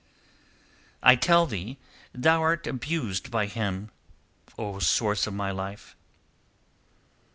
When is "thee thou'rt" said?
1.45-2.65